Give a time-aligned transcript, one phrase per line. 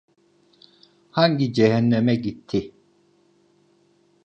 [1.17, 2.61] Hangi cehenneme gitti?